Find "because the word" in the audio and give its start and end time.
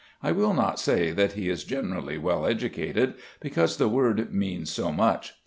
3.39-4.33